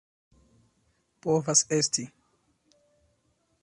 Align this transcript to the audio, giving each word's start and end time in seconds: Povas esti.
Povas 1.27 1.59
esti. 1.79 2.09